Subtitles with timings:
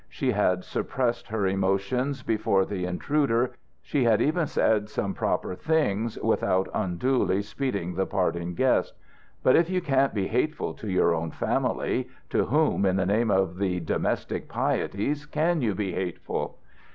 [0.09, 3.51] She had suppressed her emotions before the intruder;
[3.83, 8.95] she had even said some proper things without unduly speeding the parting guest.
[9.43, 13.29] But if you can't be hateful to your own family, to whom, in the name
[13.29, 16.57] of the domestic pieties, can you be hateful?